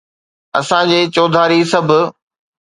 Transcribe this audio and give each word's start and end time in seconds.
اسان 0.59 0.83
جي 0.91 0.99
چوڌاري 1.15 1.59
سڀ 1.71 1.89